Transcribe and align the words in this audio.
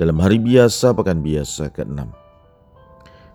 dalam 0.00 0.16
hari 0.16 0.40
biasa 0.40 0.96
pekan 0.96 1.20
biasa 1.20 1.68
ke-6. 1.76 2.08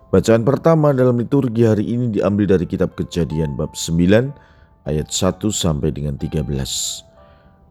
Bacaan 0.10 0.42
pertama 0.42 0.98
dalam 0.98 1.22
liturgi 1.22 1.62
hari 1.62 1.94
ini 1.94 2.10
diambil 2.18 2.58
dari 2.58 2.66
kitab 2.66 2.98
Kejadian 2.98 3.54
bab 3.54 3.78
9 3.78 4.90
ayat 4.90 5.08
1 5.14 5.46
sampai 5.54 5.94
dengan 5.94 6.18
13. 6.18 6.42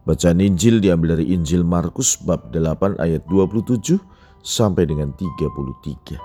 Bacaan 0.07 0.39
Injil 0.39 0.79
diambil 0.79 1.19
dari 1.19 1.35
Injil 1.35 1.67
Markus 1.67 2.15
bab 2.15 2.55
8 2.55 2.95
ayat 3.03 3.27
27 3.27 3.99
sampai 4.39 4.87
dengan 4.87 5.11
33. 5.11 6.15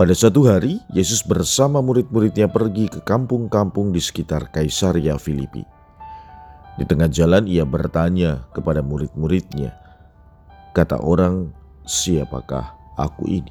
Pada 0.00 0.16
suatu 0.16 0.48
hari, 0.48 0.80
Yesus 0.96 1.20
bersama 1.28 1.84
murid-muridnya 1.84 2.48
pergi 2.48 2.88
ke 2.88 3.04
kampung-kampung 3.04 3.92
di 3.92 4.00
sekitar 4.00 4.48
Kaisaria 4.48 5.20
Filipi. 5.20 5.60
Di 6.80 6.88
tengah 6.88 7.12
jalan 7.12 7.44
ia 7.44 7.68
bertanya 7.68 8.48
kepada 8.56 8.80
murid-muridnya, 8.80 9.89
Kata 10.70 11.02
orang, 11.02 11.50
siapakah 11.82 12.78
aku 12.94 13.26
ini? 13.26 13.50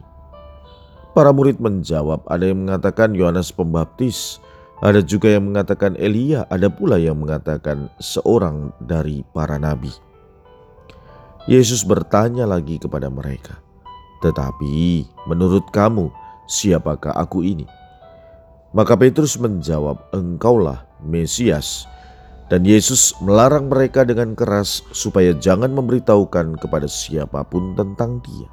Para 1.11 1.35
murid 1.35 1.59
menjawab, 1.59 2.23
ada 2.31 2.47
yang 2.47 2.63
mengatakan 2.63 3.11
Yohanes 3.11 3.51
Pembaptis, 3.51 4.39
ada 4.79 5.03
juga 5.03 5.27
yang 5.27 5.51
mengatakan 5.51 5.99
Elia, 5.99 6.47
ada 6.47 6.71
pula 6.71 6.95
yang 6.95 7.19
mengatakan 7.19 7.91
seorang 7.99 8.71
dari 8.79 9.27
para 9.35 9.59
nabi. 9.59 9.91
Yesus 11.43 11.83
bertanya 11.83 12.47
lagi 12.47 12.79
kepada 12.79 13.11
mereka, 13.11 13.59
"Tetapi 14.23 15.03
menurut 15.27 15.67
kamu, 15.75 16.07
siapakah 16.47 17.11
aku 17.19 17.43
ini?" 17.43 17.67
Maka 18.71 18.95
Petrus 18.95 19.35
menjawab, 19.35 19.99
"Engkaulah 20.15 20.87
Mesias." 21.03 21.83
Dan 22.49 22.65
Yesus 22.65 23.13
melarang 23.21 23.69
mereka 23.69 24.01
dengan 24.01 24.33
keras 24.33 24.81
supaya 24.89 25.37
jangan 25.37 25.69
memberitahukan 25.69 26.57
kepada 26.57 26.89
siapa 26.89 27.45
pun 27.45 27.77
tentang 27.77 28.17
Dia. 28.25 28.49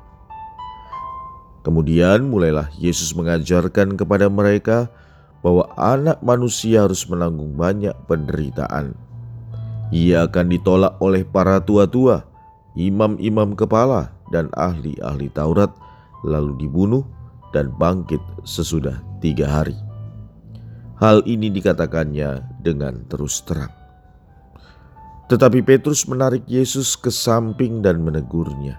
Kemudian 1.64 2.28
mulailah 2.28 2.68
Yesus 2.76 3.16
mengajarkan 3.16 3.96
kepada 3.96 4.28
mereka 4.28 4.92
bahwa 5.40 5.66
Anak 5.80 6.20
Manusia 6.20 6.84
harus 6.84 7.08
menanggung 7.08 7.56
banyak 7.56 7.96
penderitaan. 8.04 8.92
Ia 9.90 10.28
akan 10.28 10.46
ditolak 10.52 11.00
oleh 11.00 11.24
para 11.24 11.56
tua-tua, 11.64 12.26
imam-imam 12.76 13.56
kepala, 13.56 14.12
dan 14.28 14.52
ahli-ahli 14.54 15.32
Taurat, 15.32 15.72
lalu 16.26 16.52
dibunuh 16.60 17.06
dan 17.54 17.72
bangkit 17.80 18.20
sesudah 18.44 18.98
tiga 19.24 19.48
hari. 19.48 19.78
Hal 20.98 21.22
ini 21.24 21.48
dikatakannya 21.48 22.60
dengan 22.60 23.06
terus 23.06 23.40
terang. 23.46 23.85
Tetapi 25.26 25.58
Petrus 25.66 26.06
menarik 26.06 26.46
Yesus 26.46 26.94
ke 26.94 27.10
samping 27.10 27.82
dan 27.82 27.98
menegurnya. 28.02 28.78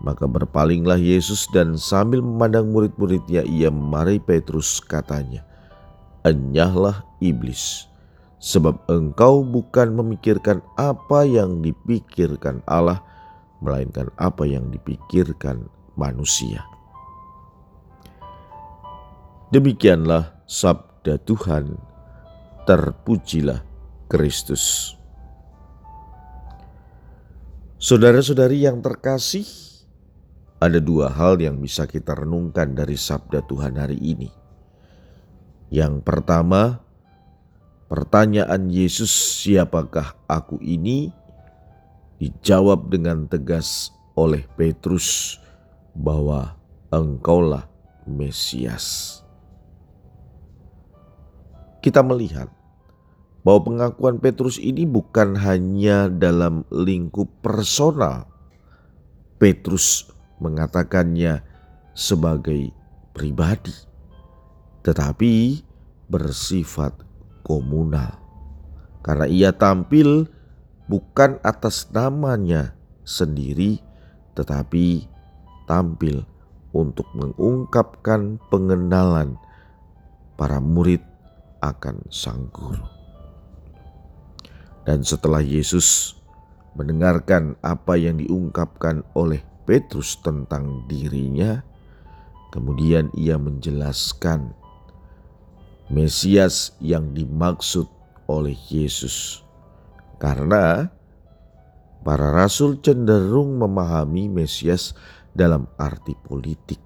Maka 0.00 0.24
berpalinglah 0.24 0.96
Yesus 0.96 1.44
dan 1.50 1.74
sambil 1.76 2.22
memandang 2.22 2.70
murid-muridnya 2.70 3.42
ia 3.44 3.68
memarahi 3.68 4.22
Petrus 4.22 4.78
katanya, 4.78 5.42
Enyahlah 6.22 7.02
iblis, 7.18 7.90
sebab 8.38 8.78
engkau 8.86 9.42
bukan 9.42 9.92
memikirkan 9.92 10.62
apa 10.78 11.26
yang 11.26 11.60
dipikirkan 11.60 12.62
Allah, 12.64 13.02
melainkan 13.58 14.06
apa 14.16 14.46
yang 14.46 14.70
dipikirkan 14.70 15.66
manusia. 15.98 16.62
Demikianlah 19.50 20.44
sabda 20.46 21.18
Tuhan, 21.26 21.74
terpujilah 22.70 23.66
Kristus. 24.06 24.97
Saudara-saudari 27.78 28.66
yang 28.66 28.82
terkasih, 28.82 29.46
ada 30.58 30.82
dua 30.82 31.14
hal 31.14 31.38
yang 31.38 31.62
bisa 31.62 31.86
kita 31.86 32.10
renungkan 32.10 32.74
dari 32.74 32.98
sabda 32.98 33.46
Tuhan 33.46 33.78
hari 33.78 33.94
ini. 34.02 34.34
Yang 35.70 36.02
pertama, 36.02 36.82
pertanyaan 37.86 38.66
Yesus, 38.66 39.14
"Siapakah 39.14 40.18
aku 40.26 40.58
ini?" 40.58 41.14
dijawab 42.18 42.90
dengan 42.90 43.30
tegas 43.30 43.94
oleh 44.18 44.42
Petrus 44.58 45.38
bahwa 45.94 46.58
engkaulah 46.90 47.70
Mesias. 48.10 49.22
Kita 51.78 52.02
melihat 52.02 52.50
bahwa 53.48 53.64
pengakuan 53.64 54.20
Petrus 54.20 54.60
ini 54.60 54.84
bukan 54.84 55.32
hanya 55.40 56.12
dalam 56.12 56.68
lingkup 56.68 57.32
personal. 57.40 58.28
Petrus 59.40 60.04
mengatakannya 60.36 61.40
sebagai 61.96 62.68
pribadi, 63.16 63.72
tetapi 64.84 65.64
bersifat 66.12 66.92
komunal. 67.40 68.20
Karena 69.00 69.24
ia 69.24 69.56
tampil 69.56 70.28
bukan 70.84 71.40
atas 71.40 71.88
namanya 71.88 72.76
sendiri, 73.08 73.80
tetapi 74.36 75.08
tampil 75.64 76.20
untuk 76.76 77.08
mengungkapkan 77.16 78.36
pengenalan 78.52 79.40
para 80.36 80.60
murid 80.60 81.00
akan 81.64 82.04
sang 82.12 82.52
guru. 82.52 82.97
Dan 84.88 85.04
setelah 85.04 85.44
Yesus 85.44 86.16
mendengarkan 86.72 87.60
apa 87.60 88.00
yang 88.00 88.16
diungkapkan 88.16 89.04
oleh 89.12 89.44
Petrus 89.68 90.16
tentang 90.24 90.88
dirinya, 90.88 91.60
kemudian 92.56 93.12
ia 93.12 93.36
menjelaskan 93.36 94.56
Mesias 95.92 96.72
yang 96.80 97.12
dimaksud 97.12 97.84
oleh 98.32 98.56
Yesus. 98.72 99.44
Karena 100.16 100.88
para 102.00 102.32
rasul 102.32 102.80
cenderung 102.80 103.60
memahami 103.60 104.32
Mesias 104.32 104.96
dalam 105.36 105.68
arti 105.76 106.16
politik. 106.16 106.80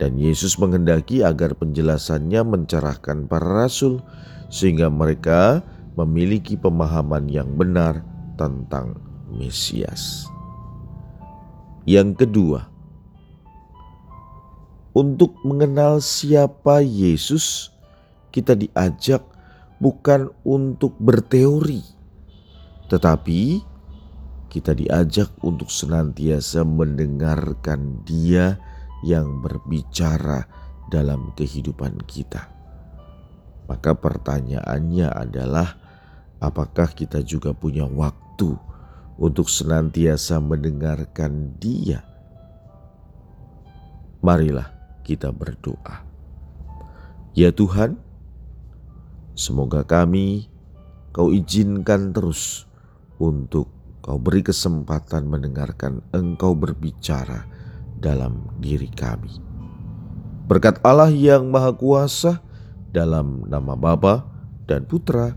Dan 0.00 0.16
Yesus 0.16 0.56
menghendaki 0.56 1.20
agar 1.20 1.52
penjelasannya 1.60 2.40
mencerahkan 2.40 3.28
para 3.28 3.68
rasul 3.68 4.00
sehingga 4.48 4.88
mereka 4.88 5.60
memiliki 6.04 6.56
pemahaman 6.56 7.28
yang 7.28 7.52
benar 7.54 8.00
tentang 8.40 8.96
Mesias. 9.30 10.26
Yang 11.86 12.26
kedua, 12.26 12.60
untuk 14.90 15.38
mengenal 15.46 16.02
siapa 16.02 16.82
Yesus, 16.82 17.70
kita 18.34 18.58
diajak 18.58 19.22
bukan 19.78 20.34
untuk 20.42 20.98
berteori, 20.98 21.82
tetapi 22.90 23.62
kita 24.50 24.74
diajak 24.74 25.30
untuk 25.46 25.70
senantiasa 25.70 26.66
mendengarkan 26.66 28.02
Dia 28.02 28.58
yang 29.06 29.40
berbicara 29.40 30.44
dalam 30.90 31.30
kehidupan 31.38 32.02
kita. 32.10 32.50
Maka 33.70 33.94
pertanyaannya 33.94 35.06
adalah, 35.06 35.78
apakah 36.40 36.88
kita 36.90 37.20
juga 37.20 37.52
punya 37.52 37.84
waktu 37.86 38.56
untuk 39.20 39.46
senantiasa 39.46 40.40
mendengarkan 40.40 41.54
Dia? 41.60 42.02
Marilah 44.24 44.68
kita 45.04 45.32
berdoa. 45.32 46.04
Ya 47.36 47.54
Tuhan, 47.54 47.96
semoga 49.38 49.86
kami 49.86 50.50
Kau 51.10 51.34
izinkan 51.34 52.14
terus 52.14 52.66
untuk 53.20 53.70
Kau 54.00 54.16
beri 54.16 54.40
kesempatan 54.40 55.28
mendengarkan 55.28 56.00
Engkau 56.16 56.56
berbicara 56.56 57.44
dalam 58.00 58.48
diri 58.58 58.88
kami. 58.88 59.36
Berkat 60.48 60.80
Allah 60.82 61.12
yang 61.12 61.52
Maha 61.52 61.70
Kuasa, 61.76 62.42
dalam 62.90 63.46
nama 63.46 63.78
Bapa 63.78 64.26
dan 64.66 64.82
Putra 64.82 65.36